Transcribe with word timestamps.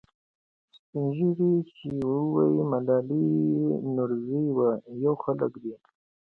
سپین 0.75 1.09
ږیري 1.37 1.53
چې 1.75 1.89
وایي 2.31 2.61
ملالۍ 2.71 3.27
نورزۍ 3.95 4.45
وه، 4.55 4.69
پوه 4.85 5.13
خلک 5.23 5.53
دي. 5.63 5.73